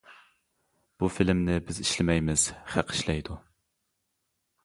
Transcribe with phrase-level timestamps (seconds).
[1.01, 3.37] بۇ فىلىمنى بىز ئىشلىمەيمىز، خەق ئىشلەيدۇ.